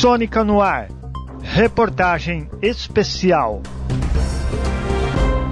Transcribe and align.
Sônica 0.00 0.42
no 0.42 0.62
ar. 0.62 0.88
Reportagem 1.42 2.48
especial. 2.62 3.60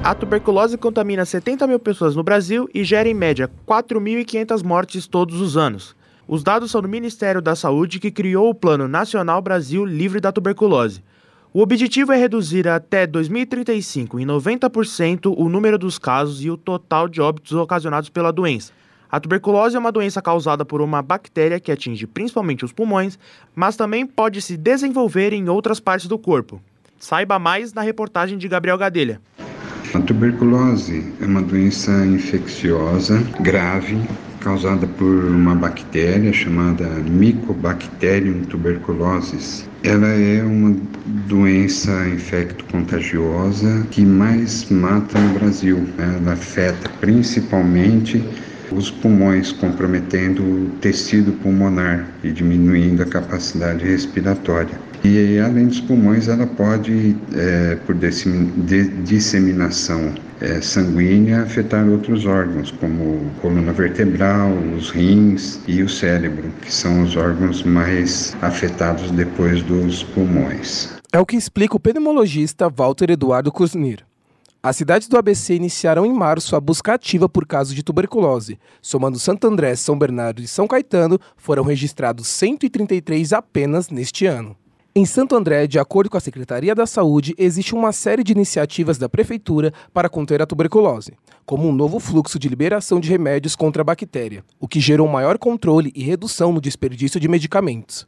A 0.03 0.15
tuberculose 0.15 0.79
contamina 0.79 1.27
70 1.27 1.67
mil 1.67 1.79
pessoas 1.79 2.17
no 2.17 2.23
Brasil 2.23 2.67
e 2.73 2.83
gera 2.83 3.07
em 3.07 3.13
média 3.13 3.51
4.500 3.67 4.65
mortes 4.65 5.07
todos 5.07 5.39
os 5.43 5.59
anos. 5.59 5.95
Os 6.27 6.43
dados 6.43 6.71
são 6.71 6.81
do 6.81 6.89
Ministério 6.89 7.43
da 7.43 7.55
Saúde 7.55 8.01
que 8.01 8.11
criou 8.11 8.49
o 8.49 8.55
Plano 8.55 8.89
Nacional 8.89 9.43
Brasil 9.43 9.85
Livre 9.85 10.19
da 10.19 10.33
Tuberculose. 10.33 11.05
O 11.53 11.61
objetivo 11.61 12.13
é 12.13 12.17
reduzir 12.17 12.67
até 12.67 13.07
2035 13.07 14.19
em 14.19 14.25
90% 14.25 15.35
o 15.37 15.47
número 15.51 15.77
dos 15.77 15.99
casos 15.99 16.43
e 16.43 16.49
o 16.49 16.57
total 16.57 17.07
de 17.07 17.21
óbitos 17.21 17.53
ocasionados 17.53 18.09
pela 18.09 18.33
doença. 18.33 18.73
A 19.11 19.19
tuberculose 19.19 19.75
é 19.75 19.79
uma 19.79 19.91
doença 19.91 20.21
causada 20.21 20.67
por 20.67 20.83
uma 20.83 21.01
bactéria 21.01 21.59
que 21.59 21.73
atinge 21.73 22.07
principalmente 22.07 22.65
os 22.65 22.73
pulmões, 22.73 23.19
mas 23.55 23.75
também 23.75 24.07
pode 24.07 24.43
se 24.43 24.55
desenvolver 24.55 25.33
em 25.33 25.49
outras 25.49 25.81
partes 25.81 26.07
do 26.07 26.19
corpo. 26.19 26.61
Saiba 26.99 27.39
mais 27.39 27.73
na 27.73 27.81
reportagem 27.81 28.37
de 28.37 28.47
Gabriel 28.47 28.77
Gadelha. 28.77 29.19
A 29.95 30.01
tuberculose 30.01 31.11
é 31.23 31.25
uma 31.25 31.41
doença 31.41 31.91
infecciosa 32.05 33.23
grave 33.41 33.99
causada 34.41 34.87
por 34.87 35.25
uma 35.25 35.55
bactéria 35.55 36.33
chamada 36.33 36.87
Mycobacterium 36.87 38.43
tuberculosis. 38.45 39.67
Ela 39.83 40.09
é 40.09 40.43
uma 40.43 40.77
doença 41.27 42.07
infecto-contagiosa 42.09 43.87
que 43.91 44.05
mais 44.05 44.69
mata 44.71 45.19
no 45.19 45.39
Brasil. 45.39 45.89
Ela 45.99 46.35
afeta 46.35 46.91
principalmente 47.01 48.23
os 48.73 48.91
pulmões, 48.91 49.53
comprometendo 49.53 50.43
o 50.43 50.71
tecido 50.81 51.33
pulmonar 51.33 52.07
e 52.23 52.31
diminuindo 52.31 53.03
a 53.03 53.07
capacidade 53.07 53.85
respiratória. 53.85 54.89
E 55.05 55.39
além 55.39 55.69
dos 55.69 55.81
pulmões, 55.81 56.29
ela 56.29 56.47
pode, 56.47 57.17
é, 57.35 57.77
por 57.87 57.95
disseminação 59.05 60.13
é, 60.41 60.61
sanguínea, 60.61 61.43
afetar 61.43 61.89
outros 61.89 62.27
órgãos, 62.27 62.71
como 62.73 63.31
a 63.37 63.41
coluna 63.41 63.73
vertebral, 63.73 64.53
os 64.77 64.91
rins 64.91 65.61
e 65.69 65.83
o 65.83 65.89
cérebro, 65.89 66.51
que 66.63 66.73
são 66.73 67.03
os 67.03 67.17
órgãos 67.17 67.63
mais 67.63 68.37
afetados 68.43 69.11
depois 69.13 69.63
dos 69.63 70.03
pulmões. 70.03 70.91
É 71.13 71.19
o 71.19 71.27
que 71.27 71.37
explica 71.37 71.77
o 71.77 71.81
pneumologista 71.81 72.69
Walter 72.69 73.11
Eduardo 73.11 73.53
Kuznir. 73.53 74.08
As 74.69 74.77
cidades 74.77 75.09
do 75.09 75.17
ABC 75.17 75.55
iniciaram 75.55 76.05
em 76.05 76.13
março 76.13 76.55
a 76.55 76.61
busca 76.61 76.93
ativa 76.93 77.27
por 77.27 77.47
casos 77.47 77.75
de 77.75 77.83
tuberculose. 77.83 78.59
Somando 78.83 79.19
Santo 79.19 79.47
André, 79.47 79.75
São 79.75 79.99
Bernardo 79.99 80.43
e 80.43 80.47
São 80.47 80.69
Caetano, 80.69 81.19
foram 81.39 81.63
registrados 81.63 82.29
133 82.29 83.33
apenas 83.33 83.89
neste 83.89 84.27
ano. 84.27 84.55
Em 84.95 85.07
Santo 85.07 85.35
André, 85.35 85.67
de 85.67 85.79
acordo 85.79 86.11
com 86.11 86.19
a 86.19 86.21
Secretaria 86.21 86.75
da 86.75 86.85
Saúde, 86.85 87.35
existe 87.39 87.75
uma 87.75 87.93
série 87.93 88.23
de 88.23 88.33
iniciativas 88.33 88.99
da 88.99 89.09
Prefeitura 89.09 89.73
para 89.91 90.11
conter 90.11 90.43
a 90.43 90.47
tuberculose, 90.47 91.15
como 91.47 91.67
um 91.67 91.73
novo 91.73 91.99
fluxo 91.99 92.39
de 92.39 92.47
liberação 92.47 93.01
de 93.01 93.09
remédios 93.09 93.57
contra 93.57 93.81
a 93.81 93.85
bactéria, 93.87 94.45
o 94.61 94.69
que 94.69 94.81
gerou 94.81 95.09
maior 95.09 95.39
controle 95.39 95.91
e 95.95 96.03
redução 96.03 96.53
no 96.53 96.61
desperdício 96.61 97.19
de 97.19 97.27
medicamentos. 97.27 98.07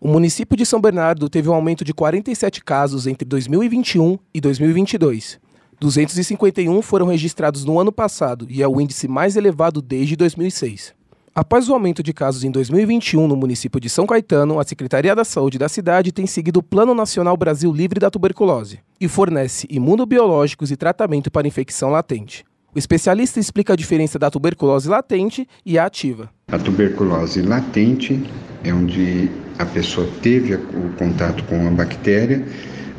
O 0.00 0.08
município 0.08 0.56
de 0.56 0.64
São 0.64 0.80
Bernardo 0.80 1.28
teve 1.28 1.50
um 1.50 1.54
aumento 1.54 1.84
de 1.84 1.92
47 1.92 2.64
casos 2.64 3.06
entre 3.06 3.28
2021 3.28 4.18
e 4.32 4.40
2022. 4.40 5.49
251 5.80 6.82
foram 6.82 7.06
registrados 7.06 7.64
no 7.64 7.80
ano 7.80 7.90
passado 7.90 8.46
e 8.50 8.62
é 8.62 8.68
o 8.68 8.78
índice 8.78 9.08
mais 9.08 9.34
elevado 9.34 9.80
desde 9.80 10.14
2006. 10.14 10.92
Após 11.34 11.70
o 11.70 11.72
aumento 11.72 12.02
de 12.02 12.12
casos 12.12 12.44
em 12.44 12.50
2021 12.50 13.26
no 13.26 13.34
município 13.34 13.80
de 13.80 13.88
São 13.88 14.06
Caetano, 14.06 14.60
a 14.60 14.64
Secretaria 14.64 15.14
da 15.14 15.24
Saúde 15.24 15.58
da 15.58 15.70
cidade 15.70 16.12
tem 16.12 16.26
seguido 16.26 16.58
o 16.58 16.62
Plano 16.62 16.94
Nacional 16.94 17.34
Brasil 17.34 17.72
Livre 17.72 17.98
da 17.98 18.10
Tuberculose 18.10 18.80
e 19.00 19.08
fornece 19.08 19.66
imunobiológicos 19.70 20.70
e 20.70 20.76
tratamento 20.76 21.30
para 21.30 21.48
infecção 21.48 21.88
latente. 21.88 22.44
O 22.74 22.78
especialista 22.78 23.40
explica 23.40 23.72
a 23.72 23.76
diferença 23.76 24.18
da 24.18 24.30
tuberculose 24.30 24.88
latente 24.88 25.48
e 25.64 25.78
a 25.78 25.86
ativa. 25.86 26.28
A 26.52 26.58
tuberculose 26.58 27.40
latente 27.40 28.22
é 28.62 28.72
onde 28.72 29.30
a 29.58 29.64
pessoa 29.64 30.06
teve 30.20 30.54
o 30.54 30.92
contato 30.98 31.42
com 31.44 31.66
a 31.66 31.70
bactéria 31.70 32.44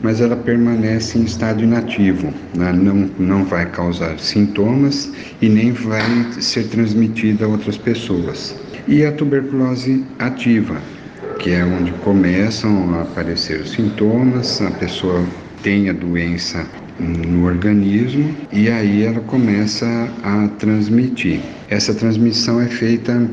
mas 0.01 0.21
ela 0.21 0.35
permanece 0.35 1.17
em 1.17 1.23
estado 1.23 1.63
inativo, 1.63 2.33
né? 2.55 2.71
não, 2.73 3.09
não 3.19 3.45
vai 3.45 3.69
causar 3.69 4.17
sintomas 4.19 5.11
e 5.41 5.49
nem 5.49 5.71
vai 5.71 6.01
ser 6.39 6.67
transmitida 6.67 7.45
a 7.45 7.47
outras 7.47 7.77
pessoas. 7.77 8.55
E 8.87 9.05
a 9.05 9.11
tuberculose 9.11 10.03
ativa, 10.17 10.81
que 11.39 11.51
é 11.51 11.63
onde 11.63 11.91
começam 12.03 12.95
a 12.95 13.03
aparecer 13.03 13.61
os 13.61 13.71
sintomas, 13.71 14.61
a 14.61 14.71
pessoa 14.71 15.23
tem 15.61 15.89
a 15.89 15.93
doença 15.93 16.65
no 16.99 17.45
organismo 17.45 18.35
e 18.51 18.69
aí 18.69 19.03
ela 19.03 19.19
começa 19.21 19.85
a 20.23 20.47
transmitir. 20.59 21.39
Essa 21.69 21.93
transmissão 21.93 22.61
é 22.61 22.67
feita 22.67 23.27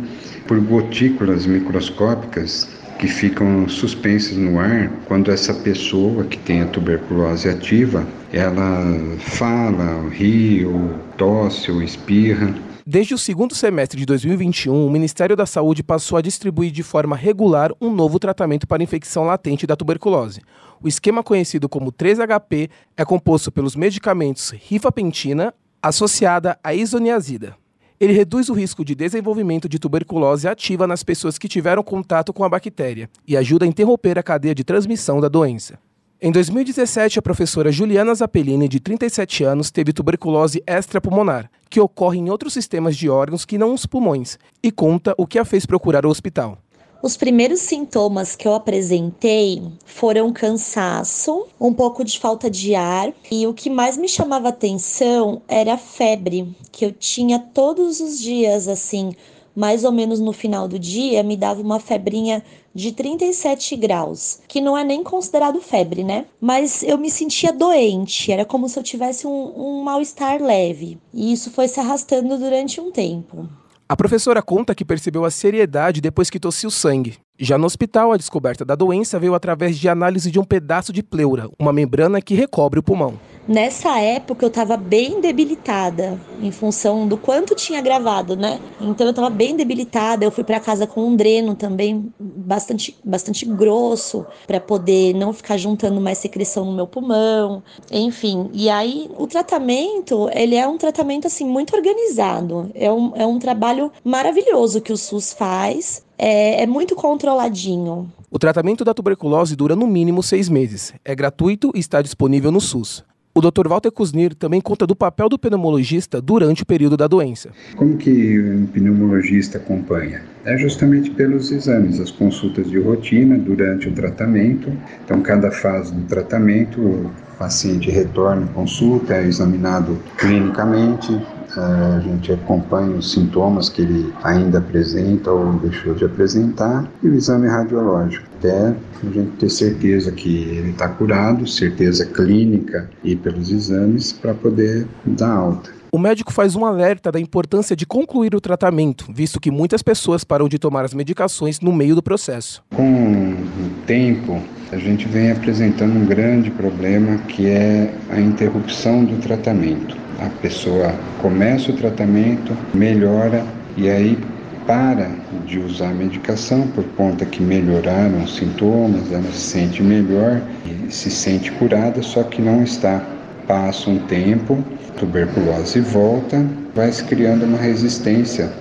por 0.47 0.59
gotículas 0.61 1.47
microscópicas 1.47 2.69
que 2.99 3.07
ficam 3.07 3.69
suspensas 3.69 4.37
no 4.37 4.59
ar 4.59 4.91
quando 5.07 5.31
essa 5.31 5.55
pessoa 5.55 6.25
que 6.25 6.37
tem 6.37 6.63
a 6.63 6.67
tuberculose 6.67 7.49
ativa, 7.49 8.07
ela 8.33 8.85
fala, 9.19 10.09
ri, 10.11 10.67
ou 10.67 10.95
tosse, 11.17 11.71
ou 11.71 11.83
espirra. 11.83 12.55
Desde 12.85 13.15
o 13.15 13.19
segundo 13.19 13.55
semestre 13.55 13.99
de 13.99 14.07
2021, 14.07 14.87
o 14.87 14.91
Ministério 14.91 15.37
da 15.37 15.47
Saúde 15.47 15.83
passou 15.83 16.17
a 16.19 16.23
distribuir 16.23 16.71
de 16.71 16.83
forma 16.83 17.15
regular 17.15 17.71
um 17.81 17.93
novo 17.93 18.19
tratamento 18.19 18.67
para 18.67 18.83
infecção 18.83 19.25
latente 19.25 19.67
da 19.67 19.77
tuberculose. 19.77 20.41
O 20.83 20.89
esquema 20.89 21.23
conhecido 21.23 21.69
como 21.69 21.93
3HP 21.93 22.71
é 22.97 23.05
composto 23.05 23.53
pelos 23.53 23.77
medicamentos 23.77 24.51
rifapentina 24.51 25.53
associada 25.83 26.59
à 26.65 26.75
isoniazida. 26.75 27.55
Ele 28.01 28.13
reduz 28.13 28.49
o 28.49 28.53
risco 28.53 28.85
de 28.85 28.95
desenvolvimento 28.95 29.69
de 29.69 29.77
tuberculose 29.77 30.47
ativa 30.47 30.87
nas 30.87 31.03
pessoas 31.03 31.37
que 31.37 31.49
tiveram 31.49 31.83
contato 31.83 32.33
com 32.33 32.45
a 32.45 32.49
bactéria 32.49 33.11
e 33.27 33.37
ajuda 33.37 33.65
a 33.65 33.69
interromper 33.69 34.17
a 34.17 34.23
cadeia 34.23 34.55
de 34.55 34.63
transmissão 34.63 35.21
da 35.21 35.27
doença. 35.27 35.81
Em 36.21 36.31
2017, 36.31 37.19
a 37.19 37.23
professora 37.23 37.73
Juliana 37.73 38.15
Zappellini, 38.15 38.69
de 38.69 38.79
37 38.79 39.43
anos, 39.43 39.71
teve 39.71 39.93
tuberculose 39.93 40.63
extrapulmonar, 40.67 41.51
que 41.69 41.81
ocorre 41.81 42.19
em 42.19 42.31
outros 42.31 42.53
sistemas 42.53 42.97
de 42.97 43.09
órgãos 43.09 43.45
que 43.45 43.59
não 43.59 43.75
os 43.75 43.87
pulmões, 43.87 44.39
e 44.63 44.71
conta 44.71 45.15
o 45.17 45.27
que 45.27 45.39
a 45.39 45.45
fez 45.45 45.67
procurar 45.67 46.07
o 46.07 46.09
hospital. 46.09 46.59
Os 47.01 47.17
primeiros 47.17 47.61
sintomas 47.61 48.35
que 48.35 48.49
eu 48.49 48.55
apresentei 48.55 49.63
foram 49.85 50.33
cansaço, 50.33 51.47
um 51.61 51.73
pouco 51.73 52.03
de 52.03 52.19
falta 52.19 52.51
de 52.51 52.75
ar, 52.75 53.13
e 53.31 53.47
o 53.47 53.55
que 53.55 53.71
mais 53.71 53.97
me 53.97 54.09
chamava 54.09 54.49
atenção 54.49 55.41
era 55.47 55.75
a 55.75 55.79
febre, 55.79 56.53
que 56.73 56.85
eu 56.85 56.91
tinha 56.91 57.39
todos 57.39 58.01
os 58.01 58.19
dias, 58.19 58.67
assim, 58.67 59.15
mais 59.55 59.85
ou 59.85 59.93
menos 59.93 60.19
no 60.19 60.33
final 60.33 60.67
do 60.67 60.77
dia, 60.77 61.23
me 61.23 61.37
dava 61.37 61.63
uma 61.63 61.79
febrinha 61.79 62.43
de 62.75 62.91
37 62.91 63.77
graus, 63.77 64.41
que 64.49 64.61
não 64.61 64.77
é 64.77 64.83
nem 64.83 65.05
considerado 65.05 65.61
febre, 65.61 66.03
né? 66.03 66.27
Mas 66.41 66.83
eu 66.83 66.99
me 66.99 67.13
sentia 67.13 67.53
doente, 67.53 68.33
era 68.33 68.45
como 68.45 68.69
se 68.69 68.77
eu 68.77 68.83
tivesse 68.83 69.25
um, 69.25 69.53
um 69.57 69.83
mal-estar 69.85 70.43
leve, 70.43 70.99
e 71.15 71.33
isso 71.33 71.53
foi 71.53 71.69
se 71.69 71.79
arrastando 71.79 72.37
durante 72.37 72.81
um 72.81 72.91
tempo. 72.91 73.49
A 73.91 73.97
professora 73.97 74.43
conta 74.43 74.75
que 74.75 74.85
percebeu 74.85 75.25
a 75.25 75.31
seriedade 75.31 76.03
depois 76.03 76.29
que 76.29 76.39
tossiu 76.39 76.71
sangue. 76.71 77.19
Já 77.41 77.57
no 77.57 77.67
hospital, 77.67 78.11
a 78.11 78.17
descoberta 78.17 78.65
da 78.65 78.75
doença 78.75 79.17
veio 79.17 79.33
através 79.33 79.79
de 79.79 79.89
análise 79.89 80.29
de 80.29 80.41
um 80.41 80.45
pedaço 80.45 80.93
de 80.93 81.05
pleura, 81.05 81.49
uma 81.57 81.73
membrana 81.73 82.21
que 82.21 82.35
recobre 82.35 82.81
o 82.81 82.83
pulmão. 82.83 83.15
Nessa 83.47 84.01
época 84.01 84.45
eu 84.45 84.49
estava 84.49 84.77
bem 84.77 85.21
debilitada 85.21 86.21
em 86.43 86.51
função 86.51 87.07
do 87.07 87.17
quanto 87.17 87.55
tinha 87.55 87.81
gravado, 87.81 88.37
né? 88.37 88.61
Então 88.81 89.07
eu 89.07 89.11
estava 89.11 89.31
bem 89.31 89.57
debilitada. 89.57 90.25
Eu 90.25 90.33
fui 90.33 90.43
para 90.43 90.59
casa 90.59 90.85
com 90.85 91.07
um 91.07 91.15
dreno 91.15 91.55
também 91.55 92.13
bastante, 92.19 92.97
bastante 93.05 93.47
grosso 93.47 94.27
para 94.45 94.61
poder 94.61 95.15
não 95.15 95.33
ficar 95.33 95.57
juntando 95.57 96.01
mais 96.01 96.19
secreção 96.19 96.65
no 96.65 96.73
meu 96.73 96.89
pulmão. 96.89 97.63
Enfim, 97.91 98.51
e 98.53 98.69
aí 98.69 99.09
o 99.17 99.29
tratamento 99.29 100.29
ele 100.33 100.57
é 100.57 100.67
um 100.67 100.77
tratamento 100.77 101.29
assim 101.29 101.47
muito 101.47 101.75
organizado. 101.75 102.69
É 102.75 102.93
um, 102.93 103.13
é 103.15 103.25
um 103.25 103.39
trabalho 103.39 103.93
maravilhoso 104.05 104.81
que 104.81 104.93
o 104.93 104.97
SUS 104.97 105.33
faz. 105.33 106.07
É, 106.19 106.63
é 106.63 106.67
muito 106.67 106.97
controladinho. 106.97 108.13
O 108.31 108.39
tratamento 108.39 108.85
da 108.85 108.93
tuberculose 108.93 109.55
dura 109.55 109.77
no 109.77 109.87
mínimo 109.87 110.23
seis 110.23 110.49
meses. 110.49 110.93
É 111.05 111.15
gratuito 111.15 111.71
e 111.75 111.79
está 111.79 112.03
disponível 112.03 112.51
no 112.51 112.61
SUS. 112.61 113.05
O 113.35 113.41
Dr. 113.41 113.69
Walter 113.69 113.93
Kuznir 113.93 114.35
também 114.35 114.61
conta 114.61 114.85
do 114.85 114.97
papel 114.97 115.29
do 115.29 115.39
pneumologista 115.39 116.21
durante 116.21 116.65
o 116.65 116.67
período 116.67 116.97
da 116.97 117.07
doença. 117.07 117.51
Como 117.77 117.97
que 117.97 118.41
um 118.41 118.67
pneumologista 118.67 119.59
acompanha? 119.59 120.23
É 120.45 120.59
justamente 120.59 121.11
pelos 121.11 121.53
exames, 121.53 122.01
as 122.01 122.11
consultas 122.11 122.69
de 122.69 122.81
rotina 122.81 123.39
durante 123.39 123.89
o 123.89 123.93
tratamento. 123.93 124.73
Então, 125.05 125.21
cada 125.23 125.53
fase 125.53 125.95
do 125.95 126.03
tratamento, 126.09 126.81
o 126.81 127.11
paciente 127.39 127.89
retorna 127.91 128.47
à 128.47 128.49
consulta, 128.49 129.15
é 129.15 129.25
examinado 129.25 129.97
clinicamente, 130.17 131.17
a 131.59 132.01
gente 132.01 132.33
acompanha 132.33 132.97
os 132.97 133.13
sintomas 133.13 133.69
que 133.69 133.83
ele 133.83 134.13
ainda 134.23 134.59
apresenta 134.59 135.31
ou 135.31 135.55
deixou 135.55 135.95
de 135.95 136.05
apresentar 136.05 136.89
e 137.03 137.09
o 137.09 137.15
exame 137.15 137.49
radiológico, 137.49 138.27
até 138.39 138.69
a 138.69 139.11
gente 139.11 139.31
ter 139.39 139.51
certeza 139.51 140.13
que 140.13 140.43
ele 140.45 140.71
está 140.71 140.89
curado, 140.89 141.47
certeza 141.47 142.07
clínica 142.07 142.89
e 143.03 143.17
pelos 143.17 143.51
exames 143.51 144.13
para 144.13 144.35
poder 144.35 144.87
dar 145.05 145.33
alta. 145.33 145.79
O 145.91 145.99
médico 145.99 146.33
faz 146.33 146.55
um 146.55 146.67
alerta 146.67 147.11
da 147.11 147.19
importância 147.19 147.75
de 147.75 147.87
concluir 147.87 148.35
o 148.35 148.41
tratamento, 148.41 149.07
visto 149.11 149.41
que 149.41 149.51
muitas 149.51 149.83
pessoas 149.83 150.23
param 150.23 150.47
de 150.47 150.59
tomar 150.59 150.85
as 150.85 150.93
medicações 150.93 151.61
no 151.61 151.73
meio 151.73 151.95
do 151.95 152.03
processo. 152.03 152.63
Com 152.75 153.33
o 153.33 153.87
tempo, 153.87 154.39
a 154.71 154.77
gente 154.77 155.09
vem 155.09 155.31
apresentando 155.31 155.97
um 155.97 156.05
grande 156.05 156.51
problema 156.51 157.17
que 157.27 157.47
é 157.47 157.95
a 158.11 158.21
interrupção 158.21 159.03
do 159.03 159.17
tratamento. 159.17 159.97
A 160.19 160.29
pessoa 160.43 160.93
começa 161.23 161.71
o 161.71 161.77
tratamento, 161.77 162.57
melhora 162.75 163.45
e 163.77 163.89
aí 163.89 164.19
para 164.67 165.09
de 165.47 165.59
usar 165.59 165.91
a 165.91 165.95
medicação 165.95 166.67
por 166.69 166.85
conta 166.97 167.25
que 167.25 167.43
melhoraram 167.43 168.23
os 168.23 168.37
sintomas, 168.37 169.11
ela 169.11 169.23
se 169.33 169.39
sente 169.39 169.83
melhor 169.83 170.43
e 170.67 170.93
se 170.93 171.11
sente 171.11 171.51
curada, 171.53 172.03
só 172.03 172.23
que 172.23 172.43
não 172.43 172.63
está. 172.63 173.03
Passa 173.47 173.89
um 173.89 173.99
tempo, 174.01 174.63
tuberculose 174.99 175.81
volta, 175.81 176.45
vai 176.75 176.93
se 176.93 177.03
criando 177.05 177.47
uma 177.47 177.57
resistência 177.57 178.53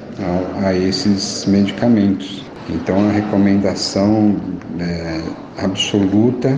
a, 0.64 0.68
a 0.68 0.74
esses 0.74 1.46
medicamentos. 1.46 2.46
Então 2.70 3.10
a 3.10 3.12
recomendação 3.12 4.38
é, 4.80 5.22
absoluta 5.58 6.58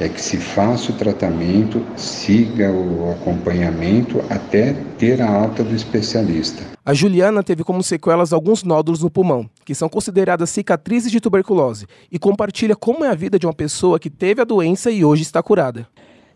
é 0.00 0.08
que 0.08 0.20
se 0.20 0.36
faça 0.36 0.92
o 0.92 0.96
tratamento, 0.96 1.84
siga 1.96 2.70
o 2.70 3.10
acompanhamento 3.12 4.20
até 4.30 4.72
ter 4.98 5.20
a 5.20 5.28
alta 5.28 5.64
do 5.64 5.74
especialista. 5.74 6.62
A 6.84 6.94
Juliana 6.94 7.42
teve 7.42 7.64
como 7.64 7.82
sequelas 7.82 8.32
alguns 8.32 8.62
nódulos 8.62 9.02
no 9.02 9.10
pulmão, 9.10 9.48
que 9.64 9.74
são 9.74 9.88
consideradas 9.88 10.50
cicatrizes 10.50 11.10
de 11.10 11.20
tuberculose, 11.20 11.86
e 12.10 12.18
compartilha 12.18 12.74
como 12.74 13.04
é 13.04 13.08
a 13.08 13.14
vida 13.14 13.38
de 13.38 13.46
uma 13.46 13.52
pessoa 13.52 13.98
que 13.98 14.08
teve 14.08 14.40
a 14.40 14.44
doença 14.44 14.90
e 14.90 15.04
hoje 15.04 15.22
está 15.22 15.42
curada. 15.42 15.86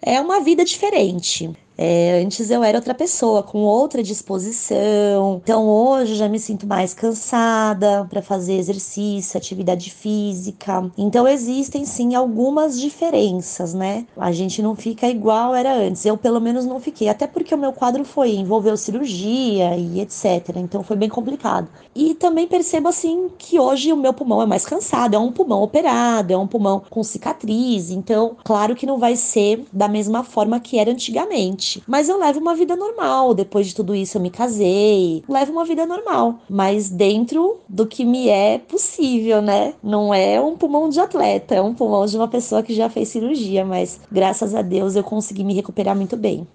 É 0.03 0.21
uma 0.21 0.41
vida 0.41 0.65
diferente. 0.65 1.51
É, 1.77 2.23
antes 2.23 2.51
eu 2.51 2.63
era 2.63 2.79
outra 2.79 2.95
pessoa, 2.95 3.43
com 3.43 3.61
outra 3.63 4.03
disposição. 4.03 5.41
Então 5.43 5.67
hoje 5.69 6.13
eu 6.13 6.17
já 6.17 6.29
me 6.29 6.39
sinto 6.39 6.67
mais 6.67 6.93
cansada 6.93 8.07
para 8.09 8.21
fazer 8.21 8.55
exercício, 8.55 9.39
atividade 9.39 9.91
física. 9.91 10.91
Então 10.97 11.27
existem 11.27 11.85
sim 11.85 12.15
algumas 12.15 12.79
diferenças, 12.79 13.73
né? 13.75 14.07
A 14.17 14.33
gente 14.33 14.63
não 14.63 14.77
fica 14.77 15.09
igual 15.09 15.55
era 15.55 15.75
antes. 15.75 16.05
Eu 16.05 16.17
pelo 16.17 16.41
menos 16.41 16.67
não 16.67 16.79
fiquei, 16.81 17.09
até 17.09 17.27
porque 17.27 17.55
o 17.55 17.59
meu 17.59 17.73
quadro 17.73 18.05
foi 18.05 18.35
envolveu 18.35 18.77
cirurgia 18.77 19.77
e 19.77 20.01
etc. 20.01 20.57
Então 20.57 20.83
foi 20.83 20.97
bem 20.97 21.09
complicado. 21.09 21.69
E 21.95 22.15
também 22.15 22.47
percebo 22.47 22.89
assim 22.89 23.31
que 23.39 23.59
hoje 23.59 23.93
o 23.93 23.97
meu 23.97 24.13
pulmão 24.13 24.43
é 24.43 24.47
mais 24.47 24.65
cansado, 24.67 25.15
é 25.15 25.19
um 25.19 25.33
pulmão 25.33 25.63
operado, 25.63 26.33
é 26.33 26.37
um 26.37 26.47
pulmão 26.47 26.83
com 26.91 27.03
cicatriz. 27.03 27.91
Então, 27.91 28.37
claro 28.45 28.75
que 28.75 28.87
não 28.87 28.99
vai 28.99 29.17
ser 29.17 29.65
da 29.73 29.89
mesma 29.89 30.23
forma 30.23 30.61
que 30.61 30.79
era 30.79 30.91
antigamente 30.91 31.62
mas 31.87 32.09
eu 32.09 32.19
levo 32.19 32.41
uma 32.41 32.55
vida 32.55 32.77
normal. 32.77 33.35
Depois 33.35 33.67
de 33.67 33.75
tudo 33.75 33.95
isso, 33.95 34.17
eu 34.17 34.23
me 34.23 34.31
casei. 34.31 35.23
Levo 35.29 35.53
uma 35.53 35.65
vida 35.65 35.87
normal. 35.87 36.41
Mas 36.49 36.89
dentro 36.89 37.59
do 37.69 37.87
que 37.87 38.05
me 38.05 38.29
é 38.29 38.59
possível, 38.59 39.41
né? 39.41 39.75
Não 39.83 40.13
é 40.13 40.41
um 40.41 40.57
pulmão 40.57 40.89
de 40.89 41.01
atleta, 41.01 41.55
é 41.55 41.63
um 41.63 41.75
pulmão 41.75 42.07
de 42.07 42.17
uma 42.17 42.29
pessoa 42.29 42.63
que 42.63 42.75
já 42.75 42.89
fez 42.89 43.09
cirurgia. 43.09 43.65
Mas 43.65 44.01
graças 44.11 44.55
a 44.55 44.63
Deus 44.63 44.97
eu 44.97 45.03
consegui 45.03 45.45
me 45.45 45.55
recuperar 45.55 45.97
muito 45.97 46.17
bem. 46.17 46.47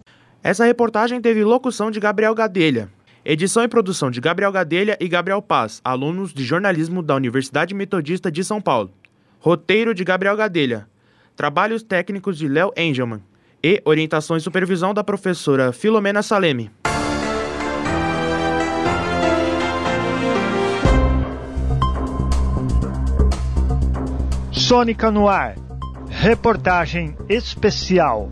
Essa 0.44 0.66
reportagem 0.66 1.20
teve 1.20 1.44
locução 1.44 1.92
de 1.92 2.00
Gabriel 2.00 2.36
Gadelha. 2.36 2.90
Edição 3.26 3.64
e 3.64 3.68
produção 3.68 4.10
de 4.10 4.22
Gabriel 4.22 4.52
Gadelha 4.52 4.98
e 5.02 5.08
Gabriel 5.08 5.42
Paz, 5.42 5.82
alunos 5.84 6.34
de 6.34 6.46
jornalismo 6.46 7.04
da 7.04 7.14
Universidade 7.16 7.74
Metodista 7.74 8.32
de 8.32 8.42
São 8.42 8.62
Paulo. 8.62 8.90
Roteiro 9.40 9.94
de 9.94 10.06
Gabriel 10.06 10.38
Gadelha. 10.38 10.88
Trabalhos 11.36 11.84
técnicos 11.84 12.38
de 12.38 12.48
Léo 12.48 12.72
Engelman 12.78 13.22
e 13.64 13.82
orientação 13.86 14.38
e 14.38 14.42
supervisão 14.42 14.94
da 14.94 15.04
professora 15.04 15.72
Filomena 15.72 16.22
Saleme. 16.22 16.72
Sônica 24.52 25.10
no 25.10 25.30
ar. 25.30 25.56
Reportagem 26.10 27.16
especial. 27.30 28.30